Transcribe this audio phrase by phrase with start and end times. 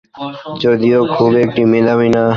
[0.61, 2.23] যদিও খুব একটা মেধাবী না।